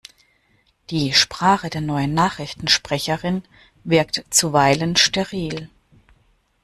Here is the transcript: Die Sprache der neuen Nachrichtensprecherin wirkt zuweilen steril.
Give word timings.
Die 0.89 1.13
Sprache 1.13 1.69
der 1.69 1.81
neuen 1.81 2.15
Nachrichtensprecherin 2.15 3.43
wirkt 3.83 4.23
zuweilen 4.31 4.95
steril. 4.95 5.69